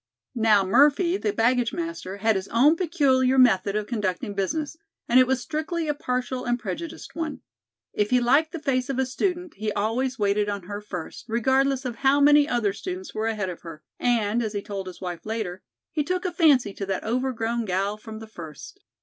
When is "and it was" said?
5.07-5.41